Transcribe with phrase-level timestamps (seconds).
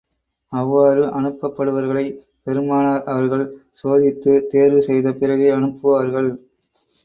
[0.53, 2.17] அவ்வாறு அனுப்பப்படுபவர்களைப்
[2.43, 3.45] பெருமானார் அவர்கள்
[3.83, 6.31] சோதித்துத் தேர்வு செய்த பிறகே அனுப்புவார்கள்.